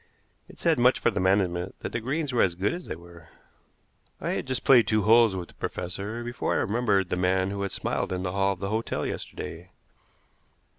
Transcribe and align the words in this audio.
It 0.49 0.59
said 0.59 0.79
much 0.79 0.97
for 0.99 1.11
the 1.11 1.19
management 1.19 1.75
that 1.81 1.91
the 1.91 1.99
greens 1.99 2.33
were 2.33 2.41
as 2.41 2.55
good 2.55 2.73
as 2.73 2.87
they 2.87 2.95
were. 2.95 3.29
I 4.19 4.31
had 4.31 4.47
just 4.47 4.63
played 4.63 4.87
two 4.87 5.03
holes 5.03 5.35
with 5.35 5.49
the 5.49 5.53
professor 5.53 6.23
before 6.23 6.55
I 6.55 6.61
remembered 6.61 7.09
the 7.09 7.15
man 7.15 7.51
who 7.51 7.61
had 7.61 7.69
smiled 7.69 8.11
in 8.11 8.23
the 8.23 8.31
hall 8.31 8.53
of 8.53 8.59
the 8.61 8.69
hotel 8.71 9.05
yesterday. 9.05 9.69